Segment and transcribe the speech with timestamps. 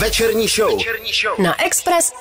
[0.00, 0.78] Večerní show.
[0.78, 1.46] Večerní show.
[1.46, 2.12] Na Express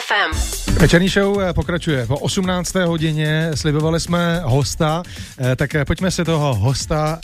[0.00, 0.36] FM.
[0.72, 2.06] Večerní show eh, pokračuje.
[2.06, 2.74] Po 18.
[2.74, 5.02] hodině slibovali jsme hosta,
[5.40, 7.20] eh, tak eh, pojďme se toho hosta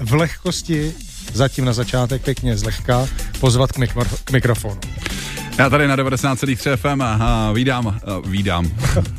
[0.00, 0.94] v lehkosti,
[1.32, 3.08] zatím na začátek pěkně zlehka,
[3.40, 4.80] pozvat k, mikro, k mikrofonu.
[5.60, 8.70] Já tady na 90,3 FM a vídám, uh, vídám.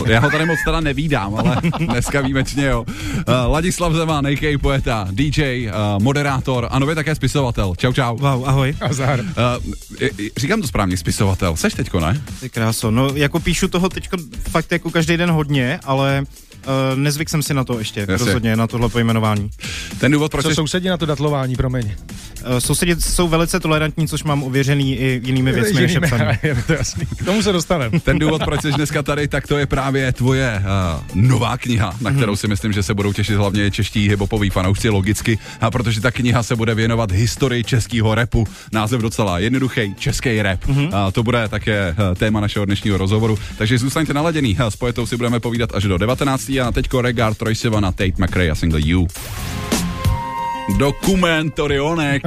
[0.06, 2.82] Já ho tady moc teda nevídám, ale dneska výjimečně jo.
[2.82, 4.58] Uh, Ladislav Zeman, a.k.a.
[4.58, 7.74] poeta, DJ, uh, moderátor a nově také spisovatel.
[7.78, 8.18] Čau, čau.
[8.18, 8.76] Wow, ahoj.
[8.82, 9.20] Azar.
[9.20, 9.26] Uh,
[10.38, 11.56] říkám to správně, spisovatel.
[11.56, 12.22] Seš teďko, ne?
[12.40, 14.18] Ty kráso, no jako píšu toho teďko
[14.50, 16.24] fakt jako každý den hodně, ale
[16.68, 18.18] Uh, nezvyk jsem si na to ještě, Jasně.
[18.18, 19.50] rozhodně, na tohle pojmenování.
[20.00, 20.44] Ten důvod, proč...
[20.44, 20.56] Co jsi...
[20.56, 21.86] sousedí na to datlování, promiň?
[21.86, 25.98] Uh, sousedí jsou velice tolerantní, což mám ověřený i jinými věcmi než
[26.68, 27.06] to jasný.
[27.06, 28.00] K tomu se dostaneme.
[28.00, 32.12] Ten důvod, proč jsi dneska tady, tak to je právě tvoje uh, nová kniha, na
[32.12, 36.12] kterou si myslím, že se budou těšit hlavně čeští hibopoví fanoušci logicky, a protože ta
[36.12, 38.48] kniha se bude věnovat historii českého repu.
[38.72, 40.64] Název docela jednoduchý, český rap.
[40.66, 40.90] Mm-hmm.
[40.94, 43.40] A to bude také téma našeho dnešního rozhovoru.
[43.58, 44.58] Takže zůstaňte naladěný.
[44.70, 48.52] S poetou si budeme povídat až do 19 a teďko Regard Troyseva na Tate McRae
[48.52, 49.08] a single You.
[50.78, 52.24] Dokument Orionek.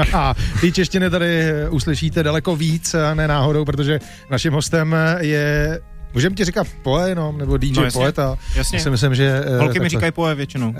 [0.60, 5.80] Ty češtiny tady uslyšíte daleko víc, ne náhodou, protože naším hostem je
[6.14, 8.38] Můžeme ti říkat poe jenom, nebo DJ no, jasně, poeta.
[8.56, 8.78] Jasně.
[8.78, 9.44] Já si myslím, že...
[9.58, 10.68] Holky mi říkají poe většinou.
[10.68, 10.76] Uh,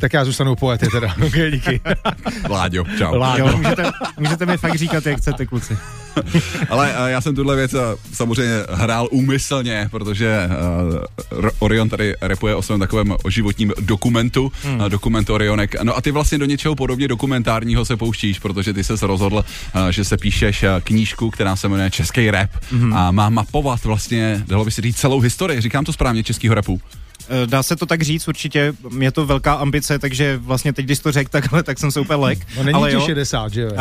[0.00, 1.14] tak já zůstanu poety teda.
[1.26, 1.80] okay, díky.
[2.48, 3.12] Vláďo, čau.
[3.12, 3.48] Vláďo.
[3.48, 5.78] Jo, můžete, můžete mi fakt říkat, jak chcete, kluci.
[6.70, 7.80] Ale uh, já jsem tuhle věc uh,
[8.12, 10.48] samozřejmě hrál úmyslně, protože
[11.38, 14.80] uh, Orion tady repuje o svém takovém životním dokumentu, hmm.
[14.88, 15.82] dokument Orionek.
[15.82, 19.44] No a ty vlastně do něčeho podobně dokumentárního se pouštíš, protože ty se rozhodl,
[19.90, 22.92] že se píšeš knížku, která se jmenuje Český rap hmm.
[22.92, 25.60] a má mapovat vlastně, dalo by se říct, celou historii.
[25.60, 26.80] Říkám to správně, českého rapu.
[27.30, 30.98] Eh, dá se to tak říct, určitě je to velká ambice, takže vlastně teď, když
[30.98, 32.38] to řekl takhle, tak jsem se úplně lek.
[32.56, 33.70] No není ale ti jo, 60, že jo?
[33.70, 33.76] Uh,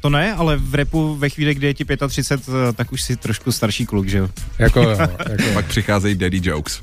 [0.00, 3.16] to ne, ale v repu ve chvíli, kdy je ti 35, eh, tak už si
[3.16, 4.28] trošku starší kluk, že jo?
[4.58, 4.90] Jako jo.
[5.00, 5.52] Jako.
[5.54, 6.80] Pak přicházejí daddy jokes.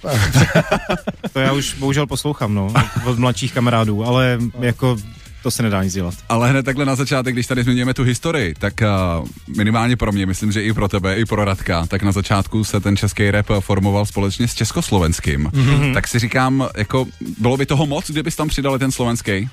[1.33, 2.73] to já už bohužel poslouchám, no,
[3.05, 4.97] od mladších kamarádů, ale jako
[5.43, 6.13] to se nedá nic dělat.
[6.29, 9.27] Ale hned takhle na začátek, když tady zmiňujeme tu historii, tak uh,
[9.57, 12.79] minimálně pro mě, myslím, že i pro tebe, i pro Radka, tak na začátku se
[12.79, 15.45] ten český rap formoval společně s československým.
[15.45, 15.93] Mm-hmm.
[15.93, 17.05] Tak si říkám, jako
[17.37, 19.49] bylo by toho moc, kdybys tam přidali ten slovenský?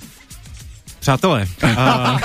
[1.06, 2.18] Přátelé, uh,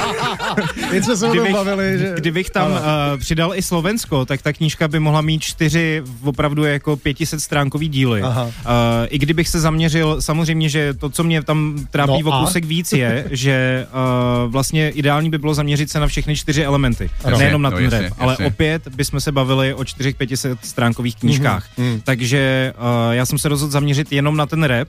[0.90, 2.14] Teď jsme se kdybych, bavili, že...
[2.18, 2.78] kdybych tam uh,
[3.20, 8.22] přidal i Slovensko, tak ta knížka by mohla mít čtyři opravdu jako 500 stránkový díly.
[8.22, 8.44] Aha.
[8.44, 8.52] Uh,
[9.10, 12.94] I kdybych se zaměřil, samozřejmě, že to, co mě tam trápí no o kousek víc
[12.94, 13.88] je, že
[14.46, 17.10] uh, vlastně ideální by bylo zaměřit se na všechny čtyři elementy.
[17.24, 17.38] Ano.
[17.38, 18.24] Nejenom na no, ten jasně, rap, jasně.
[18.24, 21.68] ale opět bychom se bavili o čtyřech 500 stránkových knížkách.
[21.78, 22.02] Mm-hmm.
[22.04, 24.88] Takže uh, já jsem se rozhodl zaměřit jenom na ten rap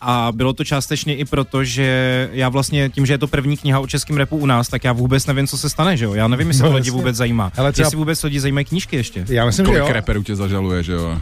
[0.00, 3.80] a bylo to částečně i proto, že já vlastně tím, že je to první kniha
[3.80, 6.14] o českém repu u nás, tak já vůbec nevím, co se stane, že jo?
[6.14, 7.52] Já nevím, jestli no, to lidi vůbec zajímá.
[7.56, 7.86] Ale třeba...
[7.86, 9.24] Jestli vůbec lidi zajímají knížky ještě.
[9.28, 9.92] Já myslím, Kolik že jo.
[9.92, 11.18] reperů tě zažaluje, že jo?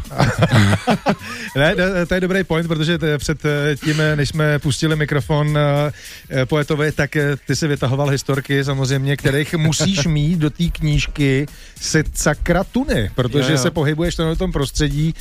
[1.56, 1.75] ne,
[2.06, 6.93] to je dobrý point, protože před eh, tím, eh, než jsme pustili mikrofon eh, poetovi,
[6.93, 7.16] tak
[7.47, 11.47] ty si vytahoval historky samozřejmě, kterých musíš mít do té knížky
[11.81, 13.59] se sakra tuny, protože jo, jo.
[13.59, 15.15] se pohybuješ v tom prostředí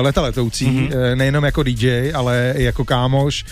[0.00, 1.16] leta letoucí, mm-hmm.
[1.16, 3.44] nejenom jako DJ, ale jako kámoš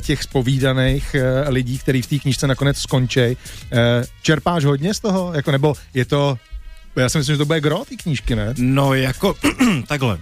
[0.00, 1.16] těch spovídaných
[1.46, 3.36] lidí, který v té knížce nakonec skončí.
[4.22, 5.32] Čerpáš hodně z toho?
[5.34, 6.38] Jako, nebo je to
[6.96, 8.54] já si myslím, že to bude gro, ty knížky, ne?
[8.58, 9.34] No, jako
[9.86, 10.18] takhle.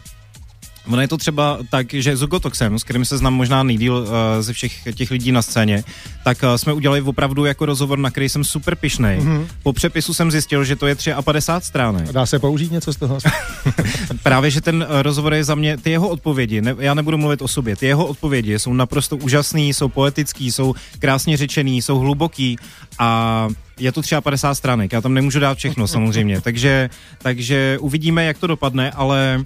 [0.86, 4.08] Ono je to třeba tak, že Zugotoxem, s kterým se znám možná nejdíl uh,
[4.40, 5.84] ze všech těch lidí na scéně,
[6.24, 9.20] tak uh, jsme udělali opravdu jako rozhovor, na který jsem super pišnej.
[9.20, 9.46] Mm-hmm.
[9.62, 12.12] Po přepisu jsem zjistil, že to je 53 stránek.
[12.12, 13.18] Dá se použít něco z toho?
[14.22, 17.42] Právě, že ten uh, rozhovor je za mě, ty jeho odpovědi, ne, já nebudu mluvit
[17.42, 22.58] o sobě, ty jeho odpovědi jsou naprosto úžasný, jsou poetický, jsou krásně řečený, jsou hluboký
[22.98, 23.48] a
[23.78, 28.38] je to třeba 50 stránek, já tam nemůžu dát všechno samozřejmě, takže, takže uvidíme, jak
[28.38, 29.44] to dopadne, ale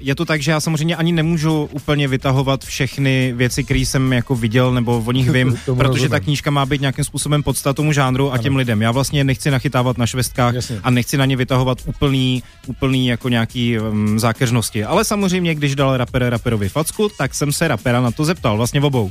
[0.00, 4.34] je to tak, že já samozřejmě ani nemůžu úplně vytahovat všechny věci, které jsem jako
[4.36, 6.10] viděl nebo o nich vím, protože rozumím.
[6.10, 8.42] ta knížka má být nějakým způsobem podsta tomu žánru a ano.
[8.42, 8.82] těm lidem.
[8.82, 10.80] Já vlastně nechci nachytávat na švestkách Jasně.
[10.82, 14.84] a nechci na ně vytahovat úplný, úplný jako nějaký um, zákeřnosti.
[14.84, 18.80] Ale samozřejmě, když dal rapper raperovi facku, tak jsem se rapera na to zeptal, vlastně
[18.80, 19.10] v obou.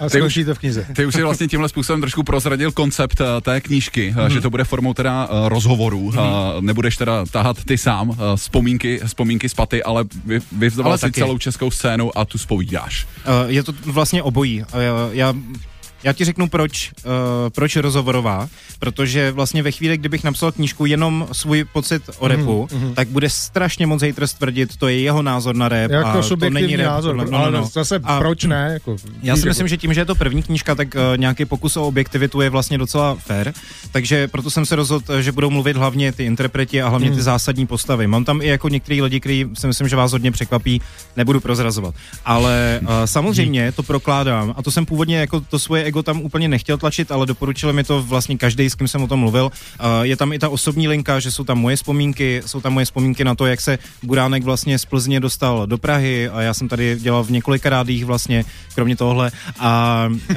[0.00, 0.86] A ty už, to v knize.
[0.96, 4.30] Ty už si vlastně tímhle způsobem trošku prozradil koncept uh, té knížky, mm.
[4.30, 6.10] že to bude formou teda uh, rozhovorů.
[6.10, 6.18] Mm.
[6.18, 6.24] Uh,
[6.60, 10.04] nebudeš teda tahat ty sám vzpomínky, vzpomínky z paty, ale
[10.52, 11.20] vy, si taky.
[11.20, 13.06] celou českou scénu a tu spovídáš.
[13.46, 14.64] Je to vlastně obojí.
[15.12, 15.34] Já
[16.04, 17.10] Já ti řeknu, proč, uh,
[17.54, 18.48] proč rozhovorová,
[18.78, 22.94] protože vlastně ve chvíli, kdybych napsal knížku jenom svůj pocit o repu, mm-hmm.
[22.94, 26.50] tak bude strašně moc haters tvrdit, to je jeho názor na rap Jako a to
[26.50, 26.86] není rap.
[26.86, 27.66] názor, tohle- no, ale no, no.
[27.72, 28.70] zase A- proč ne?
[28.72, 31.76] Jako, Já si myslím, že tím, že je to první knížka, tak uh, nějaký pokus
[31.76, 33.52] o objektivitu je vlastně docela fair,
[33.92, 37.16] takže proto jsem se rozhodl, že budou mluvit hlavně ty interpreti a hlavně Hmm.
[37.16, 38.06] ty zásadní postavy.
[38.06, 40.80] Mám tam i jako některý lidi, kteří si myslím, že vás hodně překvapí,
[41.16, 41.94] nebudu prozrazovat.
[42.24, 46.48] Ale uh, samozřejmě to prokládám a to jsem původně jako to svoje ego tam úplně
[46.48, 49.50] nechtěl tlačit, ale doporučil mi to vlastně každý, s kým jsem o tom mluvil.
[49.50, 52.86] Uh, je tam i ta osobní linka, že jsou tam moje vzpomínky, jsou tam moje
[52.86, 56.68] vzpomínky na to, jak se Buránek vlastně z Plzně dostal do Prahy a já jsem
[56.68, 58.44] tady dělal v několika rádích vlastně,
[58.74, 59.30] kromě tohle.
[59.58, 60.36] A, uh,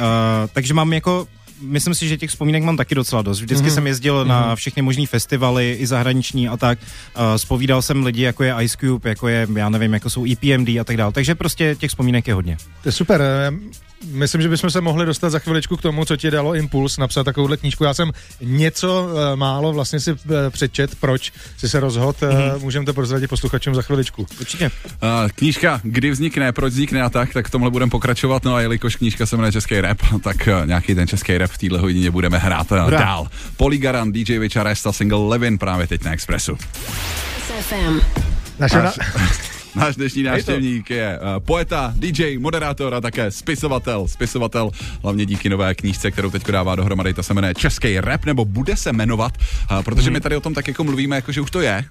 [0.54, 1.28] takže mám jako
[1.62, 3.42] myslím si, že těch vzpomínek mám taky docela dost.
[3.42, 3.74] Vždycky mm-hmm.
[3.74, 4.28] jsem jezdil mm-hmm.
[4.28, 6.80] na všechny možné festivaly, i zahraniční a tak.
[6.82, 10.70] Uh, spovídal jsem lidi, jako je Ice Cube, jako je, já nevím, jako jsou EPMD
[10.70, 11.12] a tak dále.
[11.12, 12.58] Takže prostě těch vzpomínek je hodně.
[12.84, 13.22] To je super.
[14.12, 17.24] Myslím, že bychom se mohli dostat za chviličku k tomu, co ti dalo impuls napsat
[17.24, 17.84] takovouhle knížku.
[17.84, 18.12] Já jsem
[18.42, 22.14] něco eh, málo vlastně si eh, přečet, proč si se rozhodl.
[22.22, 22.60] Mm-hmm.
[22.60, 24.28] Můžeme to prozradit posluchačům za chviličku.
[24.40, 24.72] Určitě.
[24.86, 28.44] Uh, knížka, kdy vznikne, proč vznikne a tak, tak v tomhle budeme pokračovat.
[28.44, 31.58] No a jelikož knížka se jmenuje Český rap, tak uh, nějaký ten český rap v
[31.58, 33.28] téhle hodině budeme hrát uh, dál.
[33.58, 36.58] Polygaran, DJ Vyčaresta, single Levin právě teď na Expressu.
[37.62, 38.00] FM.
[38.60, 38.94] Naše na...
[39.76, 44.08] Náš, dnešní návštěvník je uh, poeta, DJ, moderátor a také spisovatel.
[44.08, 44.72] Spisovatel
[45.04, 48.78] hlavně díky nové knížce, kterou teď dává dohromady, ta se jmenuje Český rap, nebo bude
[48.78, 49.34] se jmenovat,
[49.72, 51.86] uh, protože my tady o tom tak jako mluvíme, jako že už to je.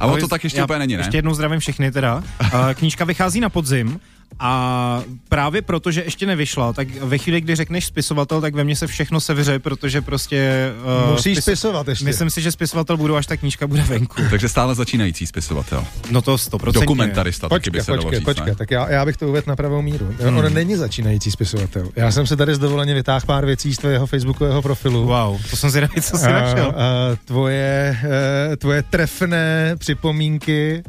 [0.00, 1.00] A ono to tak ještě Já úplně není, ne?
[1.00, 2.16] Ještě jednou zdravím všechny teda.
[2.16, 2.24] Uh,
[2.74, 4.00] knížka vychází na podzim
[4.38, 8.76] a právě proto, že ještě nevyšla, tak ve chvíli, kdy řekneš spisovatel, tak ve mně
[8.76, 10.72] se všechno sevře, protože prostě...
[11.04, 12.04] Uh, Musíš spisovat ještě.
[12.04, 14.22] Myslím si, že spisovatel budu, až ta knížka bude venku.
[14.30, 15.84] Takže stále začínající spisovatel.
[16.10, 16.72] No to 100%.
[16.72, 19.44] Dokumentarista taky by Počkej, se dalo počkej, říct, počkej, tak já, já bych to uvedl
[19.48, 20.14] na pravou míru.
[20.20, 20.36] Hmm.
[20.36, 21.88] On není začínající spisovatel.
[21.96, 25.06] Já jsem se tady z dovoleně vytáhl pár věcí z tvého facebookového profilu.
[25.06, 26.74] Wow, to jsem zvědavý, co jsi A- našel.
[26.76, 27.98] a tvoje,
[28.52, 30.82] eh, tvoje trefné připomínky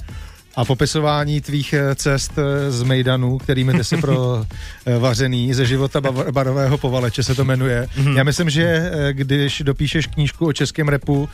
[0.56, 4.46] a popisování tvých eh, cest eh, z Mejdanu, kterými ty jsi pro
[4.86, 6.02] eh, vařený ze života
[6.32, 7.88] barového povaleče se to jmenuje.
[7.98, 8.18] Mhm.
[8.18, 11.30] Já myslím, že když dopíšeš knížku o českém repu,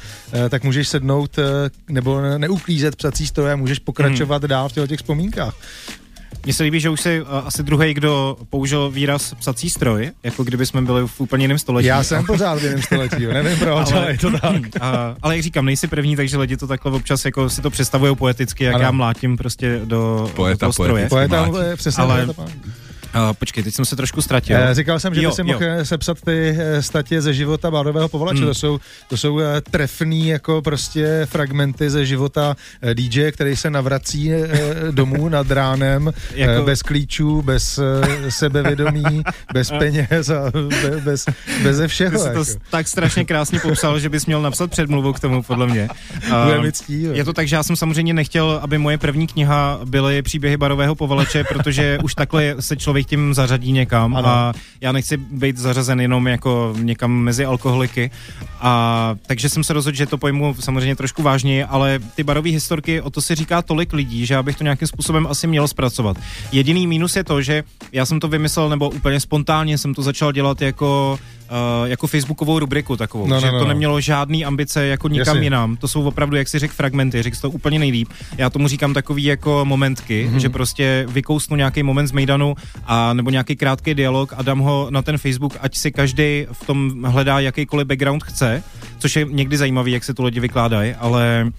[0.50, 1.40] tak můžeš sednout
[1.90, 4.50] nebo neuklízet psací stroje a můžeš pokračovat Mhm.
[4.50, 5.56] dál v těch- těch vzpomínkách.
[6.48, 10.44] Mně se líbí, že už jsi uh, asi druhý, kdo použil výraz psací stroj, jako
[10.44, 11.88] kdyby jsme byli v úplně jiném století.
[11.88, 14.62] Já jsem pořád v jiném století, jo, nevím proč, ale, ale je to tak.
[14.82, 18.16] A, ale jak říkám, nejsi první, takže lidi to takhle občas jako si to představují
[18.16, 18.84] poeticky, jak Ano.
[18.84, 20.90] já mlátím prostě do, Poeta do toho stroje.
[20.90, 21.10] poeticky.
[21.10, 21.68] Poeta, mlátí.
[21.72, 22.46] eh, přesně Ale- to je to.
[23.18, 24.58] Uh, počkej, teď jsem se trošku ztratil.
[24.58, 25.46] Eh, Říkal jsem, že Jo, by si jo.
[25.48, 28.38] mohl eh, sepsat ty eh, statě ze života Bádového povalače.
[28.40, 28.48] Hmm.
[28.48, 28.80] To jsou,
[29.10, 29.40] to jsou
[29.72, 32.56] trefný jako prostě fragmenty ze života
[32.94, 34.32] DJ, který se navrací
[34.92, 37.80] domů nad ránem, Jako- bez klíčů, bez
[38.30, 39.24] sebevědomí,
[39.54, 41.26] bez peněz a be- bez,
[41.64, 42.20] bez Ty všeho.
[42.20, 42.52] jsi to Jako.
[42.72, 45.90] tak strašně krásně popsal, že bys měl napsat předmluvu k tomu, podle mě.
[46.58, 47.14] Uh, mi ctí, jo.
[47.14, 50.96] je to tak, že já jsem samozřejmě nechtěl, aby moje první kniha byly příběhy barového
[50.96, 54.28] povaleče, protože už takhle se člověk tím zařadí někam Ano.
[54.30, 58.12] a já nechci být zařazen jenom jako někam mezi alkoholiky.
[58.60, 63.02] A takže jsem se rozhodl, že to pojmu samozřejmě trošku vážněji, ale ty barové historky,
[63.02, 66.18] o to si říká tolik lidí, že já bych to nějakým způsobem asi měl zpracovat.
[66.52, 70.32] Jediný mínus je to, že já jsem to vymyslel, nebo úplně spontánně jsem to začal
[70.32, 71.20] dělat jako,
[71.52, 73.70] uh, jako facebookovou rubriku takovou, No, že no, no, to no.
[73.70, 75.46] nemělo žádný ambice jako nikam Jasně.
[75.46, 75.78] jinam.
[75.78, 78.10] To jsou opravdu, jak si řekl, fragmenty, řekl to úplně nejlíp.
[78.38, 80.38] Já tomu říkám takový jako momentky, mm-hmm.
[80.38, 82.56] že prostě vykousnu nějaký moment z Mejdanu
[82.86, 86.66] a nebo nějaký krátký dialog a dám ho na ten Facebook, ať si každý v
[86.66, 88.64] tom hledá jakýkoliv background chce,
[89.00, 91.52] což je někdy zajímavý, jak se to lidi vykládají, ale Uh,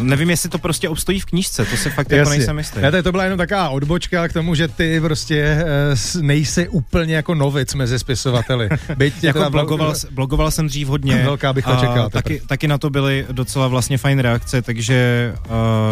[0.00, 2.80] nevím, jestli to prostě obstojí v knížce, to se fakt jako nejsem jistý.
[2.80, 7.34] Ne, to byla jenom taková odbočka k tomu, že ty prostě s- nejsi úplně jako
[7.34, 8.68] novic mezi spisovateli.
[8.96, 11.16] Byť jako teda blogoval, blogoval jsem dřív hodně.
[11.24, 15.32] Velká bycha a čekala Taky, taky na to byly docela vlastně fajn reakce, takže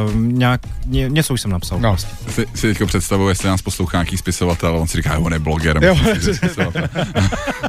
[0.07, 1.81] uh, nějak, ně, něco už jsem napsal.
[1.81, 1.91] No.
[1.91, 2.11] Prostě.
[2.29, 5.85] Si, si teďko představuji, jestli nás poslouchá nějaký spisovatel, on si říká, on je bloger.
[5.85, 5.97] Jo.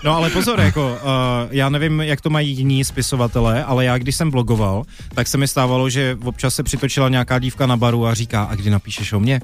[0.03, 1.07] No ale pozor, jako, uh,
[1.51, 4.83] já nevím, jak to mají jiní spisovatelé, ale já, když jsem blogoval,
[5.15, 8.55] tak se mi stávalo, že občas se přitočila nějaká dívka na baru a říká, a
[8.55, 9.39] kdy napíšeš o mně?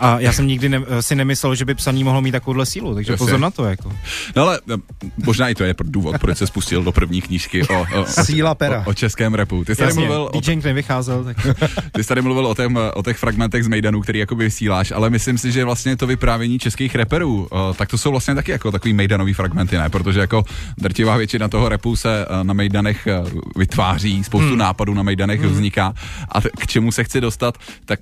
[0.00, 3.12] A já jsem nikdy ne, si nemyslel, že by psaní mohlo mít takovouhle sílu, takže
[3.12, 3.24] Jasně.
[3.24, 3.64] pozor na to.
[3.64, 3.92] Jako.
[4.36, 4.76] No ale eh,
[5.24, 8.82] možná i to je důvod, proč se spustil do první knížky o, o, Síla pera.
[8.86, 9.64] o, o českém repu.
[9.64, 11.36] Ty jsi tady Jasně, mluvil o, nevycházel, tak
[11.92, 15.10] ty jsi tady mluvil o, tém, o těch fragmentech z Mejdanu, který jakoby vysíláš, ale
[15.10, 18.72] myslím si, že vlastně to vyprávění českých reperů, eh, tak to jsou vlastně taky jako
[18.72, 19.90] takový Mejdanový fragmenty, ne?
[19.90, 20.44] Protože jako
[20.78, 23.08] drtivá většina toho repu se eh, na Mejdanech
[23.56, 25.94] vytváří, spoustu nápadů na Mejdanech vzniká
[26.28, 28.00] a t- k čemu se chci dostat, tak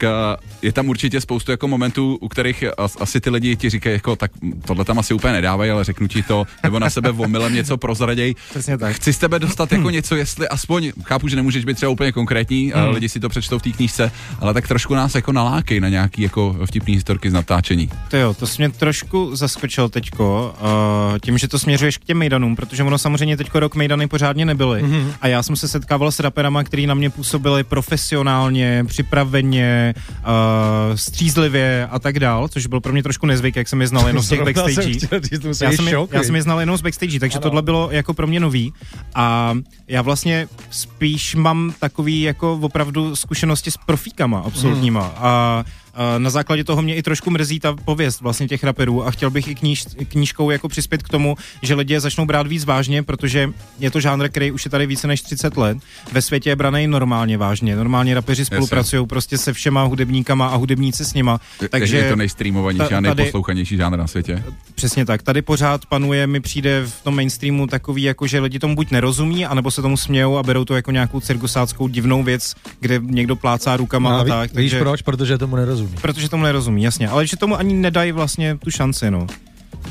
[0.62, 3.94] je tam určitě spoustu jako momentů, momentů, u kterých as, asi ty lidi ti říkají,
[3.94, 4.30] jako tak
[4.66, 8.34] tohle tam asi úplně nedávají, ale řeknu ti to, nebo na sebe omylem něco prozraděj.
[8.50, 8.96] Přesně tak.
[8.96, 12.72] Chci z tebe dostat jako něco, jestli aspoň, chápu, že nemůžeš být třeba úplně konkrétní,
[12.74, 12.94] hmm.
[12.94, 16.22] lidi si to přečtou v té knížce, ale tak trošku nás jako nalákej na nějaký
[16.22, 17.90] jako vtipný historky z natáčení.
[18.08, 22.18] To jo, to jsi mě trošku zaskočil teďko, uh, tím, že to směřuješ k těm
[22.18, 24.82] mejdanům, protože ono samozřejmě teďko rok mejdany pořádně nebyly.
[24.82, 25.12] Mm-hmm.
[25.20, 31.75] A já jsem se setkával s raperama, který na mě působili profesionálně, připraveně, uh, střízlivě
[31.84, 34.28] a tak dál, což byl pro mě trošku nezvyk, jak jsem je znal jenom z
[34.28, 34.90] těch backstage.
[35.62, 37.42] Já jsem, je, já jsem je znal jenom z backstage, takže ano.
[37.42, 38.72] tohle bylo jako pro mě nový.
[39.14, 39.54] A
[39.88, 45.02] já vlastně spíš mám takový jako opravdu zkušenosti s profíkama absolutníma.
[45.02, 45.14] Mm.
[45.16, 45.64] A
[46.18, 49.48] na základě toho mě i trošku mrzí ta pověst vlastně těch raperů a chtěl bych
[49.48, 53.50] i kníž, knížkou jako přispět k tomu, že lidi je začnou brát víc vážně, protože
[53.78, 55.78] je to žánr, který už je tady více než 30 let.
[56.12, 57.76] Ve světě je braný normálně vážně.
[57.76, 61.40] Normálně rapeři spolupracují prostě se všema hudebníkama a hudebníci s nima.
[61.68, 64.42] Takže je to nejstreamovanější a nejposlouchanější žánr na světě.
[64.74, 65.22] Přesně tak.
[65.22, 69.46] Tady pořád panuje, mi přijde v tom mainstreamu takový, jako že lidi tomu buď nerozumí,
[69.46, 73.76] anebo se tomu smějou a berou to jako nějakou cirkusáckou divnou věc, kde někdo plácá
[73.76, 74.54] rukama no, a, a tak.
[74.54, 74.80] Víš takže...
[74.80, 75.02] proč?
[75.02, 76.02] Protože tomu nerozumí nerozumí.
[76.02, 77.08] Protože tomu nerozumí, jasně.
[77.08, 79.26] Ale že tomu ani nedají vlastně tu šanci, no.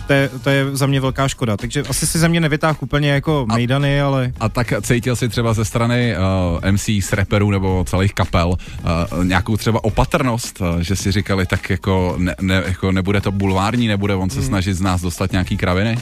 [0.08, 1.58] To je, to je za mě velká škoda.
[1.58, 4.32] Takže asi si ze mě nevytáhl úplně jako a, mejdany, ale...
[4.40, 9.26] A tak cítil si třeba ze strany uh, MC s rapperů nebo celých kapel uh,
[9.26, 13.88] nějakou třeba opatrnost, uh, že si říkali tak jako, ne, ne, jako nebude to bulvární,
[13.88, 14.48] nebude on se hmm.
[14.48, 15.98] snažit z nás dostat nějaký kraviny?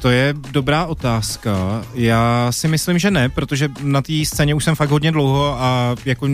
[0.00, 1.82] To je dobrá otázka.
[1.94, 5.96] Já si myslím, že ne, protože na té scéně už jsem fakt hodně dlouho a
[6.04, 6.28] jako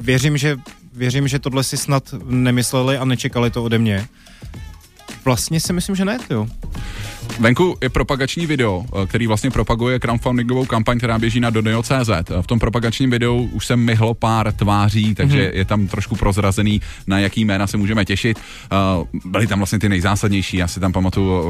[0.00, 0.56] věřím, že
[0.92, 4.08] věřím, že tohle si snad nemysleli a nečekali to ode mě.
[5.24, 6.48] Vlastně si myslím, že ne, jo.
[7.38, 12.10] Venku je propagační video, eh, který vlastně propaguje crowdfundingovou kampaň, která běží na Dodeo.cz.
[12.40, 15.56] V tom propagačním videu už jsem myhlo pár tváří, takže mm-hmm.
[15.56, 18.38] je tam trošku prozrazený, na jaký jména se můžeme těšit.
[18.38, 18.76] Eh,
[19.24, 21.44] byly tam vlastně ty nejzásadnější, já si tam pamatuju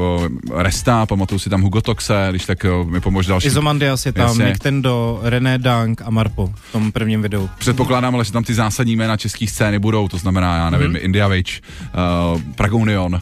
[0.59, 3.47] eh, Resta, pamatuju si tam Hugo Toxe, když tak mi pomož další.
[3.47, 4.45] Izomandias je tam, Jasně.
[4.45, 7.49] Nintendo, René Dank a Marpo v tom prvním videu.
[7.57, 11.03] Předpokládám, ale že tam ty zásadní jména české scény budou, to znamená, já nevím, mm-hmm.
[11.05, 11.51] India Witch,
[12.33, 13.19] uh, Pragonion, uh,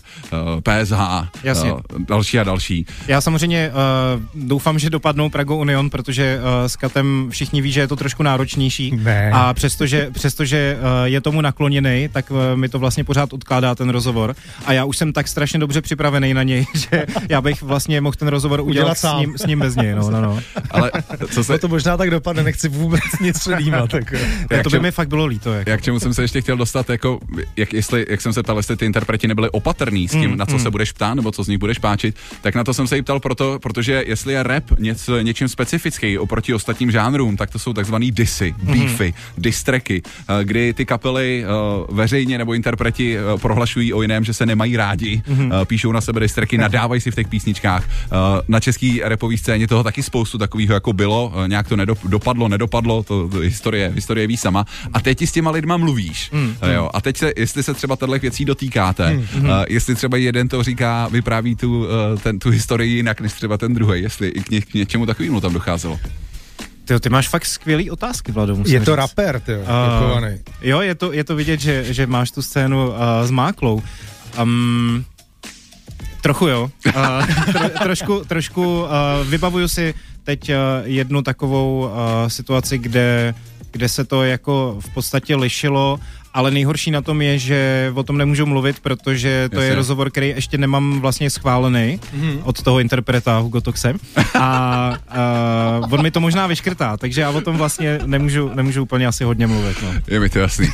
[0.61, 1.73] PSH, Jasně.
[1.73, 2.85] Uh, další a další.
[3.07, 7.79] Já samozřejmě uh, doufám, že dopadnou Prago Union, protože uh, s Katem všichni ví, že
[7.79, 8.91] je to trošku náročnější.
[8.95, 9.31] Ne.
[9.33, 13.89] A přestože, přestože uh, je tomu nakloněný, tak uh, mi to vlastně pořád odkládá ten
[13.89, 14.35] rozhovor.
[14.65, 18.15] A já už jsem tak strašně dobře připravený na něj, že já bych vlastně mohl
[18.17, 19.93] ten rozhovor udělat, udělat s, ním, s ním bez něj.
[19.95, 20.39] No, no, no.
[20.71, 20.91] Ale
[21.31, 21.51] co se...
[21.51, 23.89] No to možná tak dopadne, nechci vůbec nic předjímat.
[23.91, 24.13] Tak,
[24.51, 24.81] jak to by čem...
[24.81, 25.53] mi fakt bylo líto.
[25.53, 25.69] Jako.
[25.69, 27.19] Jak čemu jsem se ještě chtěl dostat, jako,
[27.57, 30.45] jak, jestli, jak jsem se ptal, jestli ty interpreti nebyli opatrní s tím, mm, na
[30.45, 30.59] co mm.
[30.59, 33.01] se budeš ptát, nebo co z nich budeš páčit, tak na to jsem se jí
[33.01, 37.73] ptal proto, protože jestli je rap něco, něčím specifický oproti ostatním žánrům, tak to jsou
[37.73, 38.79] takzvaný disy, mm-hmm.
[38.79, 44.33] beefy, distreky, eh, kdy ty kapely uh, veřejně nebo interpreti uh, prohlašují o jiném, že
[44.33, 45.65] se nemají rádi, mm-hmm.
[45.65, 47.89] píšou na sebe distreky, nadávají si v těch písničkách.
[48.47, 53.03] Na český repový scéně toho taky spoustu takových jako bylo, nějak to nedop, dopadlo, nedopadlo,
[53.03, 54.65] to, to historie, historie ví sama.
[54.93, 56.31] A teď s těma lidma mluvíš.
[56.31, 56.73] Mm-hmm.
[56.73, 59.65] jo, a teď se, jestli se třeba těchto věcí dotýkáte, mm-hmm.
[59.67, 61.87] jestli třeba jeden to říká, vypráví tu,
[62.19, 65.41] ten, tu historii jinak než třeba ten druhý, jestli i k, ně, k něčemu takovému
[65.41, 65.99] tam docházelo.
[66.85, 68.95] Ty, ty máš fakt skvělý otázky, Vlado, musím Je to říct.
[68.97, 72.95] rapper, ty uh, Jo, je to, je to vidět, že, že máš tu scénu uh,
[73.23, 73.83] s máklou.
[74.41, 75.05] Um,
[76.21, 76.71] trochu jo.
[76.87, 76.93] Uh,
[77.51, 78.87] tro, trošku trošku uh,
[79.29, 81.91] vybavuju si teď uh, jednu takovou uh,
[82.27, 83.35] situaci, kde,
[83.71, 85.99] kde se to jako v podstatě lišilo
[86.33, 89.69] ale nejhorší na tom je, že o tom nemůžu mluvit, protože to Jasně.
[89.69, 92.41] je rozhovor, který ještě nemám vlastně schválený mm-hmm.
[92.43, 93.93] od toho interpreta Hugo Toxe
[94.39, 94.93] a
[95.79, 99.23] uh, on mi to možná vyškrtá, takže já o tom vlastně nemůžu, nemůžu úplně asi
[99.23, 99.77] hodně mluvit.
[99.83, 99.93] No.
[100.07, 100.67] Je mi to jasný.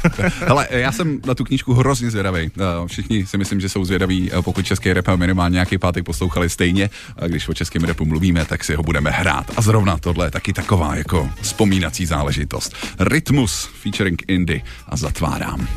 [0.48, 2.52] Hele, já jsem na tu knížku hrozně zvědavý.
[2.88, 6.90] Všichni si myslím, že jsou zvědaví, pokud český rap minimálně nějaký pátek poslouchali stejně.
[7.18, 9.52] A když o českém repu mluvíme, tak si ho budeme hrát.
[9.58, 12.76] A zrovna tohle je taky taková jako vzpomínací záležitost.
[13.00, 15.68] Rytmus featuring Indy a zatvárá vám.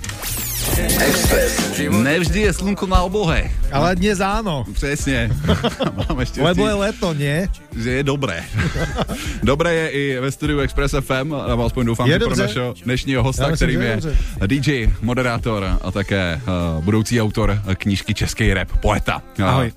[1.00, 1.80] Express.
[1.90, 3.50] Nevždy je slunko na obohe.
[3.72, 4.64] Ale dnes áno.
[4.72, 5.30] Přesně.
[6.08, 7.48] Máme Lebo je leto, nie?
[7.76, 8.44] Že je dobré.
[9.42, 12.34] dobré je i ve studiu Express FM, nebo aspoň doufám, je že dobře.
[12.34, 14.00] pro našeho dnešního hosta, kterým je,
[14.40, 14.70] je DJ,
[15.02, 19.22] moderátor a také uh, budoucí autor knížky Český rap, poeta.
[19.44, 19.72] Ahoj.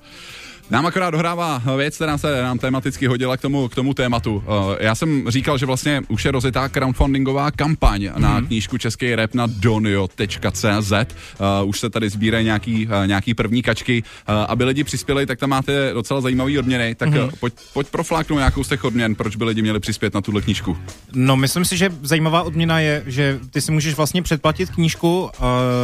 [0.72, 4.44] Nám akorát dohrává věc, která se nám tematicky hodila k tomu, k tomu tématu.
[4.46, 8.18] Eh, já jsem říkal, že vlastně už je rozjetá crowdfundingová kampaň mm-hmm.
[8.18, 10.92] na knížku Český rap na donio.cz.
[10.92, 14.02] Uh, už se tady sbírají nějaký, uh, nějaký první kačky.
[14.48, 16.94] Aby lidi přispěli, tak tam máte docela zajímavý odměny.
[16.94, 17.30] Tak mm-hmm.
[17.40, 20.76] pojď, pojď profláknout nějakou z těch odměn, proč by lidi měli přispět na tuhle knížku.
[21.12, 25.30] No, myslím si, že zajímavá odměna je, že ty si můžeš vlastně předplatit knížku,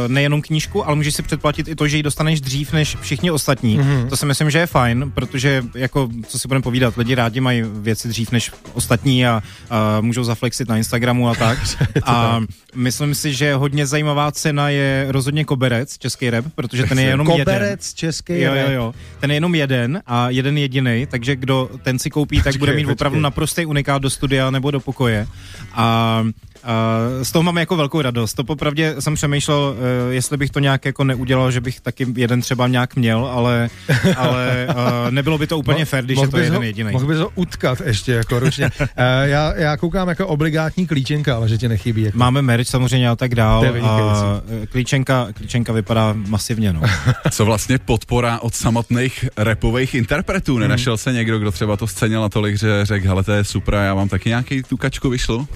[0.07, 3.79] nejenom knížku, ale můžeš si předplatit i to, že ji dostaneš dřív než všichni ostatní.
[3.79, 4.09] Mm-hmm.
[4.09, 7.63] To si myslím, že je fajn, protože jako, co si budeme povídat, lidi rádi mají
[7.67, 11.59] věci dřív než ostatní a, a můžou zaflexit na Instagramu a tak.
[12.05, 12.39] a
[12.75, 17.27] myslím si, že hodně zajímavá cena je rozhodně koberec, český rap, protože ten je jenom
[17.27, 17.95] Koberec, jeden.
[17.95, 18.93] český jo, jo, jo.
[19.19, 22.73] Ten je jenom jeden a jeden jediný, takže kdo ten si koupí, tak počkej, bude
[22.73, 22.93] mít počkej.
[22.93, 25.27] opravdu naprostý unikát do studia nebo do pokoje.
[25.73, 26.23] A
[26.63, 28.33] Uh, z toho mám jako velkou radost.
[28.33, 32.41] To popravdě jsem přemýšlel, uh, jestli bych to nějak jako neudělal, že bych taky jeden
[32.41, 33.69] třeba nějak měl, ale,
[34.17, 36.91] ale uh, nebylo by to úplně fér, když je to jeden jediný.
[36.91, 38.65] Mohl bys ho utkat ještě jako ručně.
[38.79, 38.87] uh,
[39.23, 42.01] já, já koukám jako obligátní klíčenka, ale že ti nechybí.
[42.01, 42.17] Jako.
[42.17, 43.65] Máme merch samozřejmě a tak dál.
[43.83, 46.73] A klíčenka, klíčenka vypadá masivně.
[46.73, 46.81] No.
[47.31, 50.53] Co vlastně podpora od samotných repových interpretů?
[50.53, 50.61] Hmm.
[50.61, 53.93] Nenašel se někdo, kdo třeba to scenil natolik, že řekl, hele, to je super, já
[53.93, 55.47] vám taky nějaký tu kačku vyšlu?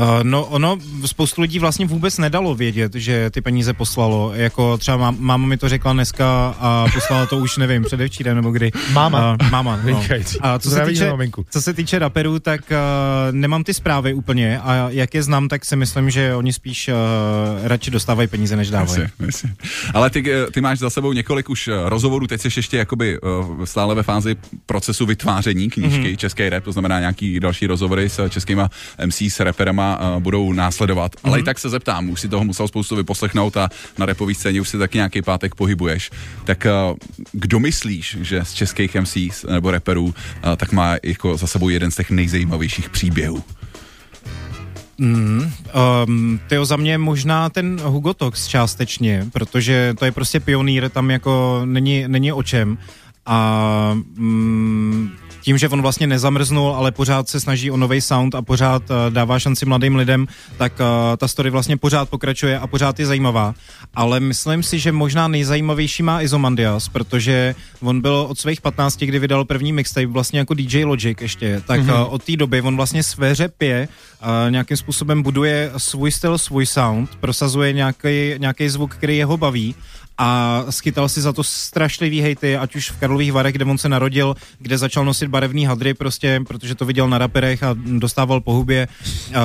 [0.00, 4.32] Uh, no ono, spoustu lidí vlastně vůbec nedalo vědět, že ty peníze poslalo.
[4.34, 8.50] Jako třeba má, máma mi to řekla dneska a poslala to už, nevím, předevčírem nebo
[8.50, 8.70] kdy.
[8.92, 9.36] Máma.
[9.42, 10.02] Uh, máma, no.
[10.40, 11.12] A co se, týče,
[11.50, 12.76] co se týče raperů, tak uh,
[13.30, 16.94] nemám ty zprávy úplně a jak je znám, tak si myslím, že oni spíš uh,
[17.66, 19.00] radši dostávají peníze, než dávají.
[19.00, 19.54] Myslím, myslím.
[19.94, 23.94] Ale ty, ty máš za sebou několik už rozhovorů, teď jsi ještě jakoby uh, stále
[23.94, 26.16] ve fázi procesu vytváření knížky mm-hmm.
[26.16, 28.70] Český rap, to znamená nějaký další rozhovory s českýma
[29.06, 29.40] MC, s
[29.98, 31.12] uh, budou následovat.
[31.12, 31.20] Mm-hmm.
[31.24, 31.44] Ale i mhm.
[31.44, 33.68] tak se zeptám, už si toho musel spoustu vyposlechnout a
[33.98, 36.10] na repový scéně už si taky nějaký pátek pohybuješ.
[36.44, 36.96] Tak uh,
[37.32, 40.12] kdo myslíš, že z českých MCs nebo reperů uh,
[40.56, 43.44] tak má jako za sebou jeden z těch nejzajímavějších příběhů?
[44.98, 45.52] Mm,
[46.06, 51.10] um, tyjo, za mě možná ten Hugo Tox částečně, protože to je prostě pionýr, tam
[51.10, 52.78] jako není, není o čem.
[53.26, 58.42] A mm, tím, že on vlastně nezamrznul, ale pořád se snaží o nový sound a
[58.42, 63.00] pořád uh, dává šanci mladým lidem, tak uh, ta story vlastně pořád pokračuje a pořád
[63.00, 63.54] je zajímavá.
[63.94, 69.18] Ale myslím si, že možná nejzajímavější má Izomandias, protože on byl od svých 15, kdy
[69.18, 72.06] vydal první mixtape vlastně jako DJ Logic ještě, tak mm-hmm.
[72.06, 73.88] uh, od té doby on vlastně své řepě
[74.22, 77.72] uh, nějakým způsobem buduje svůj styl, svůj sound, prosazuje
[78.38, 79.74] nějaký zvuk, který jeho baví
[80.20, 83.88] a schytal si za to strašlivý hejty, ať už v Karlových Varech, kde on se
[83.88, 88.52] narodil, kde začal nosit barevný hadry prostě, protože to viděl na raperech a dostával po
[88.52, 88.88] hubě
[89.28, 89.36] uh,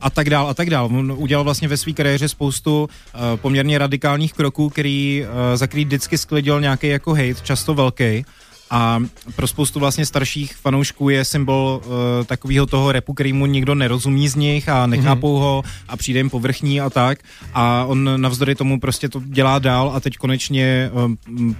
[0.00, 0.86] a tak dál a tak dál.
[0.86, 5.84] On udělal vlastně ve své kariéře spoustu uh, poměrně radikálních kroků, který, uh, za který
[5.84, 8.24] vždycky sklidil nějaký jako hate, často velký
[8.72, 9.00] a
[9.36, 11.92] pro spoustu vlastně starších fanoušků je symbol uh,
[12.26, 15.40] takového toho repu, který mu nikdo nerozumí z nich a nechápou mm-hmm.
[15.40, 17.18] ho a přijde jim povrchní a tak.
[17.54, 21.12] A on navzdory tomu prostě to dělá dál a teď konečně uh,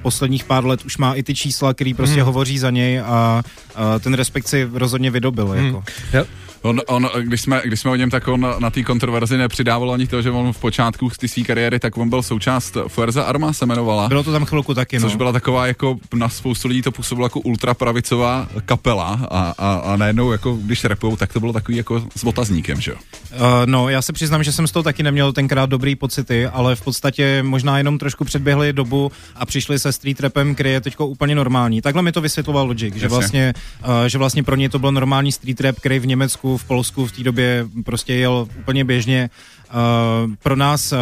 [0.03, 2.27] posledních pár let už má i ty čísla, který prostě mm.
[2.27, 3.43] hovoří za něj a
[3.77, 5.47] uh, ten respekt si rozhodně vydobil.
[5.47, 5.67] Mm.
[5.67, 5.85] Jako.
[6.13, 6.29] Yep.
[6.63, 10.07] On, on, když, jsme, když jsme o něm, tak on na té kontroverzi nepřidával ani
[10.07, 13.65] to, že on v počátku ty své kariéry, tak on byl součást Fuerza Arma se
[13.65, 14.09] jmenovala.
[14.09, 15.09] Bylo to tam chvilku taky, no.
[15.09, 19.97] Což byla taková jako na spoustu lidí to působilo jako ultrapravicová kapela a, a, a
[19.97, 22.97] najednou jako když repujou, tak to bylo takový jako s otazníkem, že jo?
[23.33, 26.77] Uh, no, já se přiznám, že jsem z toho taky neměl tenkrát dobrý pocity, ale
[26.77, 31.01] v podstatě možná jenom trošku předběhli dobu a přišli se street rapem, který je teď
[31.01, 31.83] úplně normální.
[31.83, 35.33] Takhle mi to vysvětloval Logic, že vlastně, uh, že vlastně pro ně to byl normální
[35.33, 39.31] street rap, který v Německu v Polsku v té době prostě jel úplně běžně.
[39.73, 40.99] Uh, pro nás uh,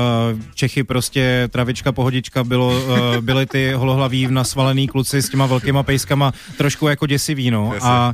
[0.55, 6.33] Čechy prostě travička, pohodička bylo, uh, byly ty holohlaví nasvalený kluci s těma velkýma pejskama
[6.59, 7.75] trošku jako děsivý, no.
[7.83, 8.13] A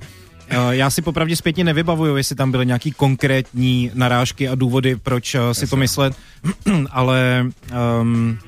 [0.70, 5.66] já si popravdě zpětně nevybavuju, jestli tam byly nějaký konkrétní narážky a důvody, proč si
[5.66, 6.16] to myslet,
[6.90, 7.46] ale
[8.00, 8.38] um,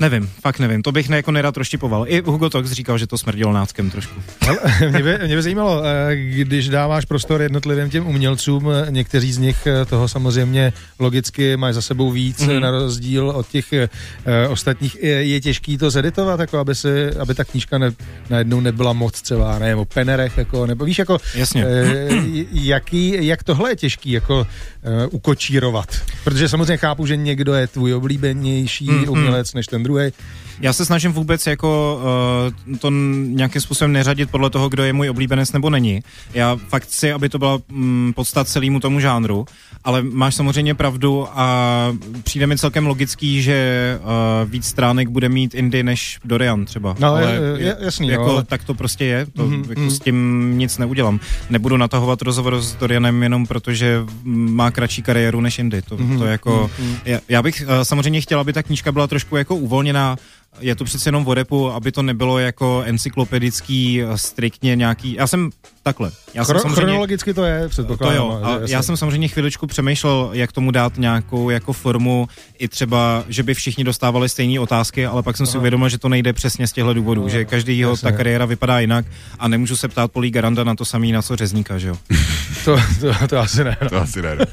[0.00, 2.04] Nevím, fakt nevím, to bych ne, jako nerad roštipoval.
[2.08, 4.14] I Hugo Tox říkal, že to smrdilo náckem trošku.
[4.90, 9.38] mě, by, mě by zajímalo, eh, když dáváš prostor jednotlivým těm umělcům, eh, někteří z
[9.38, 12.60] nich eh, toho samozřejmě logicky mají za sebou víc, mm.
[12.60, 13.66] na rozdíl od těch
[14.48, 15.02] ostatních.
[15.02, 17.90] Je, je těžký to zeditovat, jako aby, si, aby ta knížka ne,
[18.30, 21.64] najednou nebyla moc třeba, nevím, o penerech, jako, nebo víš, jako, Jasně.
[22.52, 24.46] Jaký, jak tohle je těžký, jako
[25.10, 26.00] ukočírovat?
[26.24, 30.12] Protože samozřejmě chápu, že někdo je tvůj oblíbenější mm, umělec než ten druhý druhý.
[30.62, 32.00] Já se snažím vůbec jako
[32.68, 32.90] uh, to
[33.26, 36.00] nějakým způsobem neřadit podle toho, kdo je můj oblíbenec nebo není.
[36.34, 39.44] Já fakt chci, aby to byla um, podstat celému tomu žánru,
[39.84, 45.54] ale máš samozřejmě pravdu a přijde mi celkem logický, že uh, víc stránek bude mít
[45.54, 46.96] Indy než Dorian třeba.
[46.98, 48.44] No, ale je, je, jasný, jako, no, ale...
[48.44, 49.68] Tak to prostě je, to, Mhm, mm-hmm.
[49.68, 49.90] jako mhm.
[49.90, 51.20] s tím nic neudělám.
[51.50, 55.82] Nebudu natahovat rozhovor s Dorianem jenom protože mm, má kratší kariéru než Indy.
[55.82, 56.70] To, Mhm, to jako,
[57.04, 60.16] já, já bych uh, samozřejmě chtěl, aby ta knížka byla trošku jako uvolněná, 你呢？
[60.60, 65.50] Je to přece jenom o repu, aby to nebylo jako encyklopedický, eh, striktně nějaký, já jsem
[65.82, 66.10] takhle.
[66.34, 68.16] Já jsem Chro- samozřejmě, chronologicky to je, to předpokládám.
[68.16, 73.24] jo, a já jsem samozřejmě chviličku přemýšlel, jak tomu dát nějakou jako formu, i třeba,
[73.28, 76.66] že by všichni dostávali stejné otázky, ale pak jsem si uvědomil, že to nejde přesně
[76.66, 78.16] z těchto důvodů, že každýho ta jasně.
[78.16, 79.06] kariéra vypadá jinak
[79.38, 81.96] a nemůžu se ptát Polí Garanda na to samý, na co Řezníka, že jo.
[82.64, 83.76] To, to, to asi ne.
[83.82, 83.88] No.
[83.88, 84.36] To asi ne.
[84.38, 84.44] no.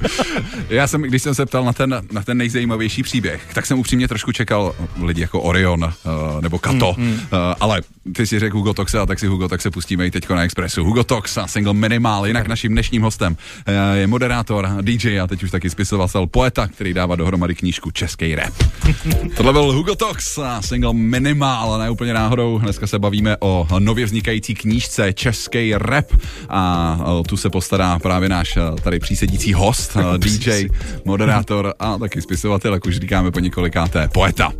[0.70, 4.08] Já jsem, když jsem se ptal na ten, na ten nejzajímavější příběh, tak jsem upřímně
[4.08, 7.14] trošku čekal lidi jako Orion uh, nebo Kato, mm, mm.
[7.14, 7.20] Uh,
[7.60, 7.82] ale
[8.16, 10.84] ty si řekl Hugo Toxe a tak si Hugo Toxe pustíme i teďko na Expressu.
[10.84, 15.44] Hugo Tox a single Minimal, jinak naším dnešním hostem uh, je moderátor, DJ a teď
[15.44, 18.54] už taky spisovatel, poeta, který dává dohromady knížku Český rap.
[19.38, 22.60] Tohle byl Hugo Tox a single Minimal, a ne úplně náhodou.
[22.60, 26.12] Dneska se bavíme o nově vznikající knížce Český rap
[26.50, 26.98] a
[27.28, 30.68] tu se postará právě náš eh, tady přísedící host, eh, DJ,
[31.06, 34.54] moderátor a taky spisovatel, jak už říkáme po několikáté, poeta.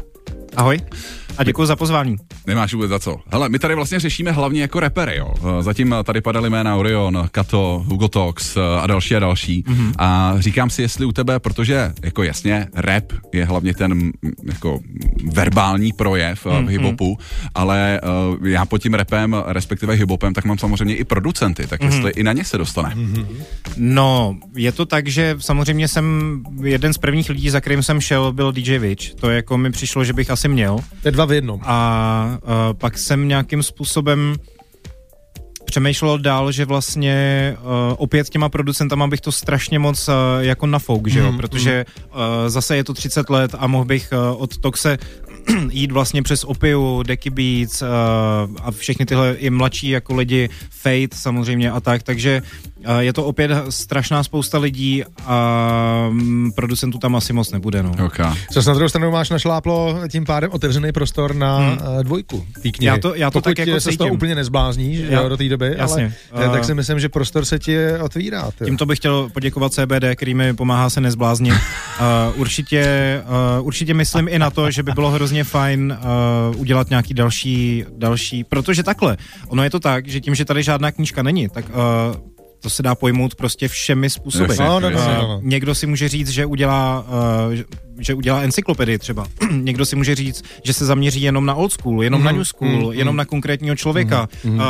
[0.58, 0.80] Ahoj
[1.38, 2.16] a děkuji za pozvání.
[2.48, 3.18] Nemáš vůbec za co.
[3.32, 5.34] Hele, my tady vlastně řešíme hlavně jako repery, jo.
[5.60, 9.64] Eh, Zatím tady padaly jména Orion, Kato, Hugo Tox eh, a další a další.
[9.64, 9.94] Mm-hmm.
[9.98, 14.12] A říkám si, jestli u tebe, protože jako jasně, rap je hlavně ten
[14.46, 14.80] jako
[15.34, 16.66] verbální projev mm-hmm.
[16.66, 17.18] v hiphopu,
[17.56, 18.02] ale
[18.40, 21.86] uh, já pod tím rapem, respektive hiphopem, tak mám samozřejmě i producenty, tak mm-hmm.
[21.86, 22.90] jestli i na ně se dostane.
[22.90, 23.26] Mm-hmm.
[23.78, 28.34] No, je to tak, že samozřejmě jsem jeden z prvních lidí, za kterým jsem šel,
[28.34, 29.14] byl DJ Witch.
[29.14, 30.80] To jako mi přišlo, že bych asi měl.
[31.02, 31.62] To je dva v jednom.
[31.64, 34.36] A uh, pak jsem nějakým způsobem
[35.66, 37.16] přemýšlel dál, že vlastně
[37.60, 41.86] uh, opět těma producentama bych to strašně moc uh, jako nafouk, že jo, Mhm, protože
[41.86, 44.98] uh, zase je to 30 let a mohl bych uh, od Toxe
[45.72, 47.88] jít vlastně přes Opiu, Decky Beats uh,
[48.64, 52.42] a všechny tyhle i mladší jako lidi, Fate samozřejmě a tak, takže
[52.76, 57.92] uh, je to opět strašná spousta lidí a um, producentů tam asi moc nebude, no.
[58.06, 58.34] Okay.
[58.52, 61.78] Co na druhou stranu máš našláplo tím pádem otevřený prostor na hmm.
[62.04, 62.86] dvojku té knihy.
[62.88, 64.16] Já to- já to Pokud tak jako se z toho cítím.
[64.16, 66.14] úplně nezblázníš Já- jo, do té doby, jasně.
[66.32, 68.52] ale eh, Eh, tak si myslím, že prostor se ti otvírá.
[68.52, 68.66] Ty.
[68.66, 71.54] Tímto bych chtěl poděkovat CBD, který mi pomáhá se nezbláznit.
[71.54, 71.60] Uh,
[72.40, 72.84] určitě,
[73.60, 75.98] uh, určitě myslím i na to, že by bylo hrozně fajn
[76.54, 80.64] uh, udělat nějaký další, další, protože takhle, ono je to tak, že tím, že tady
[80.64, 81.76] žádná knížka není, tak uh,
[82.60, 84.54] to se dá pojmout prostě všemi způsoby.
[84.60, 85.40] No, no, no, no, no.
[85.44, 87.06] Někdo si může říct, že udělá,
[87.50, 87.54] uh,
[88.00, 89.26] že- udělá encyklopedii třeba.
[89.52, 92.94] Někdo si může říct, že se zaměří jenom na old school, jenom na new school,
[92.94, 94.28] jenom na konkrétního člověka.
[94.44, 94.62] Uh,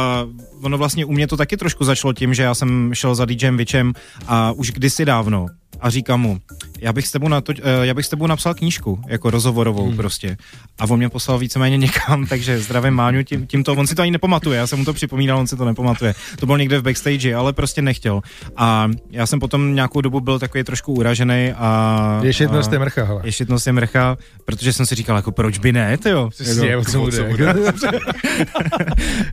[0.62, 3.58] ono vlastně u mě to taky trošku začalo tím, že já jsem šel za DJem
[3.58, 3.94] Vičem
[4.28, 5.46] a už kdysi dávno
[5.80, 6.38] a říkám mu,
[6.80, 9.92] já bych s tebou, na to, eh, já bych s tebou napsal knížku, jako rozhovorovou
[9.94, 10.38] prostě.
[10.80, 14.12] A on mě poslal víceméně někam, takže zdravím Máňu tím, tímto, on si to ani
[14.12, 16.16] nepamatuje, já jsem mu to připomínal, on si to nepamatuje.
[16.40, 18.22] To bylo někde v backstage, ale prostě nechtěl.
[18.58, 22.20] A já jsem potom nějakou dobu byl takový trošku uražený a...
[22.24, 23.28] Je šitnost a- je mrcha, hele.
[23.28, 26.30] je šitnost je mrcha, protože jsem si říkal, jako proč by ne, ty jo.
[26.30, 27.54] Přesně, o co o co bude.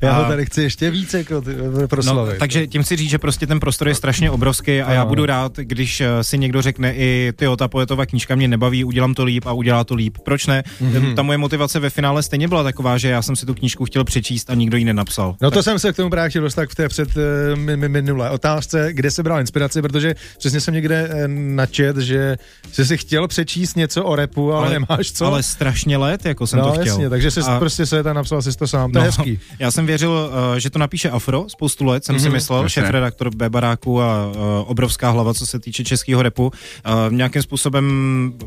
[0.02, 2.38] Já ho tady chci ještě víc jako ty, No, proslavit.
[2.38, 5.56] takže tím chci říct, že prostě ten prostor je strašně obrovský a já budu rád,
[5.56, 9.46] když eh, si někdo řekne i ty ta poetová knížka mě nebaví, udělám to líp
[9.46, 10.18] a udělá to líp.
[10.24, 10.62] Proč ne?
[10.80, 10.92] Mhm.
[10.94, 11.14] Mm-hmm.
[11.14, 14.04] Ta moje motivace ve finále stejně byla taková, že já jsem si tu knížku chtěl
[14.04, 15.36] přečíst a nikdo ji nenapsal.
[15.40, 17.08] No to jsem se k tomu právě chtěl dostat v té před
[17.54, 22.36] mi- minulé otázce, kde se bral inspiraci, protože přesně jsem někde eh, načet, že
[22.72, 25.26] jsi si chtěl přečíst něco o repu, ale, ale nemáš co.
[25.26, 26.86] Ale strašně let, jako jsem no to chtěl.
[26.86, 29.38] jasně, takže jsi A- prostě se tam napsal si to sám, to je hezký.
[29.58, 32.82] Já jsem věřil, uh, že to napíše Afro, spoustu let jsem mm-hmm, si myslel, jasně.
[32.82, 34.34] šéf-redaktor B baráku a uh,
[34.66, 36.46] obrovská hlava, co se týče českého repu.
[36.46, 37.84] Uh, nějakým způsobem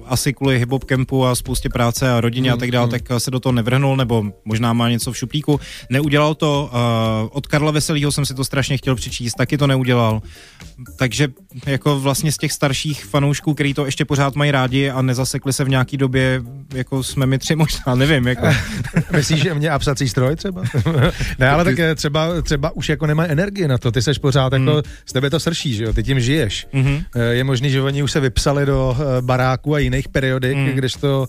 [0.06, 2.54] asi kvůli hip campu a spoustě práce a rodině mm-hmm.
[2.54, 5.60] a tak dále, tak uh, se do toho nevrhnul, nebo možná má něco v šuplíku.
[5.90, 10.22] Neudělal to, uh, od Karla Veselýho jsem si to strašně chtěl přečíst, taky to neudělal.
[10.98, 11.28] Takže
[11.66, 15.64] jako vlastně z těch starších fanoušků, který to ještě pořád mají rádi a nezasekli se
[15.64, 16.42] v nějaký době,
[16.74, 18.48] jako jsme my tři možná, nevím, jako.
[19.16, 20.64] Myslíš, že mě a psací stroj třeba?
[21.40, 24.54] ne, ale tak eh, třeba, třeba už jako nemá energii na to, ty seš pořád
[24.54, 24.82] jako, Hmm.
[25.06, 26.68] z tebe to srší, že jo, ty tím žiješ.
[26.74, 27.00] Mhm.
[27.16, 30.66] Eh, Je možný, že oni už se vypsali do eh, baráku a jiných periodik, Mm.
[30.68, 31.28] kdežto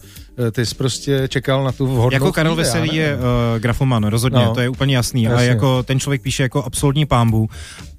[0.52, 3.20] ty jsi prostě čekal na tu vhodnou Jako Karel chvíli, Veselý je uh,
[3.58, 5.22] grafoman, rozhodně, no, to je úplně jasný.
[5.22, 5.38] Jasně.
[5.38, 7.48] A jako ten člověk píše jako absolutní pámbu.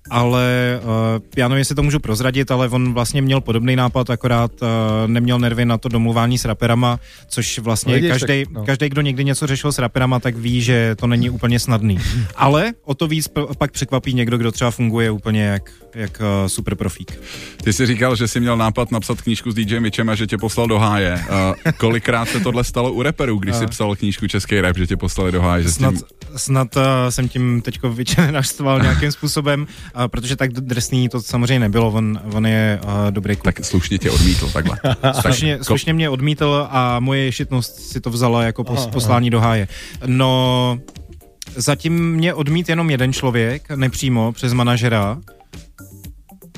[0.10, 0.90] Ale uh,
[1.38, 4.68] já nevím, jestli to můžu prozradit, ale on vlastně měl podobný nápad, akorát uh,
[5.08, 8.66] neměl nervy na to domluvání s raperama, což vlastně každý, no.
[8.66, 11.98] každý, kdo někdy něco řešil s raperama, tak ví, že to není úplně snadný.
[12.36, 16.76] Ale o to víc pak překvapí někdo, kdo třeba funguje úplně jak, jak uh, super
[16.76, 17.20] profík.
[17.64, 20.38] Ty jsi říkal, že jsi měl nápad napsat knížku s DJ Mitchem a že tě
[20.38, 21.24] poslal do háje.
[21.30, 24.98] Uh, kolikrát se tohle stalo u reperů, když jsi psal knížku Český rap, že tě
[24.98, 25.64] poslali do háje?
[25.64, 26.04] Že s Snad, tím...
[26.36, 31.60] snad uh, jsem tím teďko vyčen naštval nějakým způsobem, uh, protože tak drsný to samozřejmě
[31.60, 33.46] nebylo, on, on je uh, dobrý kluk.
[33.56, 34.80] Tak slušně tě odmítl, takhle.
[35.22, 39.68] Slušně, slušně mě odmítl a moje ješitnost si to vzala jako pos, poslání do háje.
[40.06, 40.80] No,
[41.56, 45.18] zatím mě odmít jenom jeden člověk, nepřímo, přes manažera.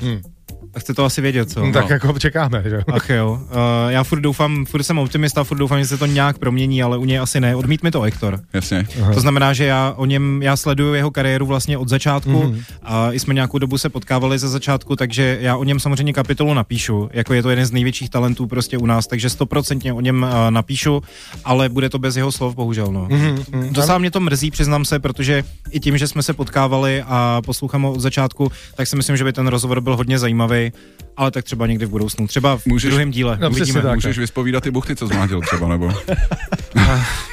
[0.02, 0.31] Hmm.
[0.74, 1.66] A chce to asi vědět, co?
[1.66, 2.82] No, tak jako čekáme, že jo.
[2.92, 3.56] Ach jo, uh,
[3.88, 7.04] já furt doufám, furt jsem optimista, furt doufám, že se to nějak promění, ale u
[7.04, 7.56] něj asi ne.
[7.56, 8.40] Odmít mi to Hector.
[8.52, 8.86] Jasně.
[9.14, 12.62] To znamená, že já o něm, já sleduju jeho kariéru vlastně od začátku mm-hmm.
[12.82, 16.54] a i jsme nějakou dobu se potkávali ze začátku, takže já o něm samozřejmě kapitolu
[16.54, 20.22] napíšu, jako je to jeden z největších talentů prostě u nás, takže stoprocentně o něm
[20.22, 21.02] uh, napíšu,
[21.44, 23.06] ale bude to bez jeho slov, bohužel, no.
[23.06, 23.72] Mm-hmm.
[23.72, 27.82] Docela mě to mrzí, přiznám se, protože i tím, že jsme se potkávali a poslouchám
[27.82, 30.72] ho od začátku, tak si myslím, že by ten rozhovor byl hodně zajímavý, Okay.
[31.16, 33.82] Ale tak třeba někdy v budoucnu, třeba v Můžeš- druhém díle, No, uvidíme.
[33.82, 33.94] tak.
[33.94, 35.92] Můžeš vyspovídat ty buchty, co zmlátil třeba, nebo...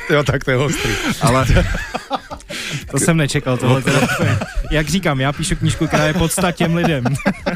[0.10, 0.92] Jo, tak to je ostrý.
[1.22, 1.46] Ale
[2.92, 4.00] To jsem nečekal, tohle teda.
[4.72, 7.04] Jak říkám, já píšu knížku, která je podstat těm lidem.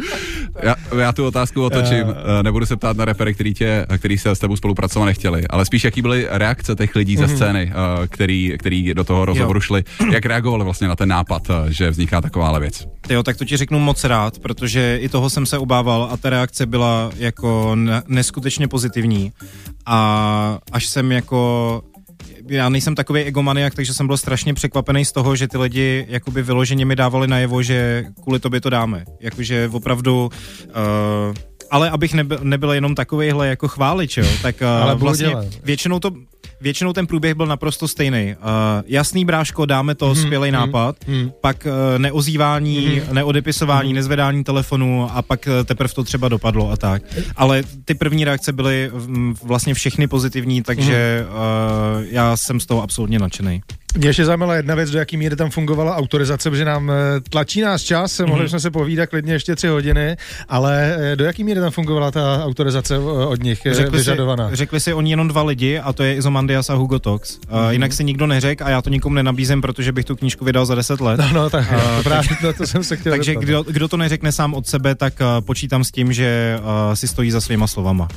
[0.63, 2.05] já, já tu otázku otočím.
[2.39, 5.65] Eh, Nebudu se ptát na repery, který, tě, který se s tebou spolupracovat nechtěli, ale
[5.65, 7.71] spíš jaký byly reakce těch lidí ze scény,
[8.03, 9.83] eh, který, který do toho rozhovoru šli.
[10.11, 12.87] Jak reagovali vlastně na ten nápad, eh, že vzniká takováhle věc?
[13.09, 16.29] Jo, tak to ti řeknu moc rád, protože i toho jsem se obával a ta
[16.29, 19.31] reakce byla jako ne- neskutečně pozitivní.
[19.85, 21.81] A až jsem jako
[22.47, 26.43] já nejsem takový egomaniak, takže jsem byl strašně překvapený z toho, že ty lidi jakoby
[26.43, 29.05] vyloženě mi dávali najevo, že kvůli tobě to dáme.
[29.19, 30.29] Jakože opravdu
[30.67, 31.35] uh,
[31.71, 35.45] ale abych nebyl, nebyl jenom takovejhle jako chválič, jo, tak uh, Ale vlastně dělat.
[35.63, 36.11] většinou to
[36.63, 38.35] Většinou ten průběh byl naprosto stejný.
[38.39, 38.47] Uh,
[38.87, 41.31] jasný bráško, dáme to, mm-hmm, skvělý nápad, mm-hmm.
[41.41, 43.13] pak uh, neozývání, mm-hmm.
[43.13, 43.95] neodepisování, mm-hmm.
[43.95, 47.03] nezvedání telefonu a pak uh, teprve to třeba dopadlo a tak.
[47.35, 52.83] Ale ty první reakce byly mm, vlastně všechny pozitivní, takže uh, já jsem z toho
[52.83, 53.61] absolutně nadšený.
[53.97, 56.91] Mě ještě zajímala jedna věc, do jaký míry tam fungovala autorizace, protože nám
[57.29, 58.27] tlačí nás čas, mm-hmm.
[58.27, 60.17] mohli jsme se povídat klidně ještě tři hodiny,
[60.49, 64.49] ale do jaký míry tam fungovala ta autorizace od nich Řekli si, vyžadovaná?
[64.53, 66.15] řekli si oni jenom dva lidi a to je
[66.53, 67.39] Izomandias a Hugo Tox.
[67.51, 67.71] Uh, Mhm.
[67.71, 70.75] jinak si nikdo neřekl a já to nikomu nenabízím, protože bych tu knížku vydal za
[70.75, 71.19] 10 let.
[71.19, 73.45] No, no, tak A, to právě to, to jsem se chtěl Takže zeptat.
[73.45, 77.07] kdo, kdo to neřekne sám od sebe, tak uh, počítám s tím, že uh, si
[77.07, 78.07] stojí za svýma slovama.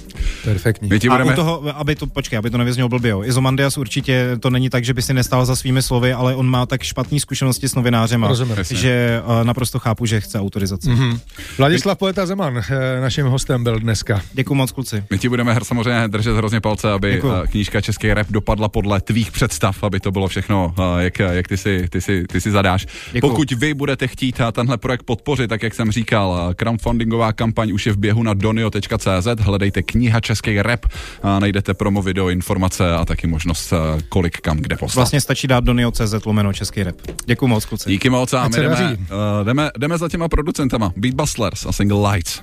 [0.44, 0.88] Perfektní.
[0.92, 1.32] A budeme...
[1.32, 3.24] u toho, aby to, počkej, aby to nevyznělo blbě, jo.
[3.24, 6.66] Izomandias určitě to není tak, že by si nestál za svými slovy, ale on má
[6.66, 8.26] tak špatné zkušenosti s novinářem,
[8.70, 10.88] že uh, naprosto chápu, že chce autorizaci.
[10.90, 11.18] Mm-hmm.
[11.58, 12.62] Vladislav Poeta Zeman,
[13.00, 14.20] naším hostem byl dneska.
[14.32, 15.04] Děkuji moc, kluci.
[15.10, 17.32] My ti budeme hr- samozřejmě držet hrozně palce, aby Děkuju.
[17.50, 21.56] knížka Český rap dopadla podle tvých představ, aby to bylo všechno, eh, jak, jak ty,
[21.56, 22.86] si, ty, si, ty si zadáš.
[23.12, 23.32] Děkuju.
[23.32, 27.72] Pokud vy budete chtít eh, tenhle projekt podpořit, tak jak jsem říkal, eh, crowdfundingová kampaň
[27.72, 30.86] už je v běhu na donio.cz, hledejte kniha Český rap,
[31.22, 33.72] a najdete promo video, informace a taky možnost,
[34.08, 34.94] kolik kam kde poslat.
[34.94, 36.96] Vlastně stačí dát do neo.cz lomeno český rap.
[37.26, 37.90] Děkuji moc, kluci.
[37.90, 39.06] Díky moc a my jdeme, daří.
[39.44, 40.92] jdeme, jdeme za těma producentama.
[40.96, 42.40] Beat Bustlers a single Lights.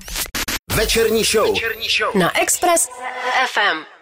[0.76, 1.54] Večerní show.
[1.54, 2.14] Večerní show.
[2.14, 2.88] Na Express
[3.52, 3.93] FM.